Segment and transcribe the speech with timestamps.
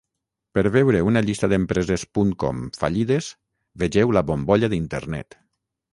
[0.57, 3.31] Per veure una llista d'empreses "punt com" fallides,
[3.85, 5.39] vegeu "La bombolla d'Internet".